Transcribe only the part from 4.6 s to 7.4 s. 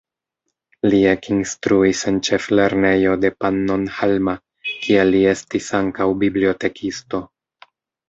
kie li estis ankaŭ bibliotekisto.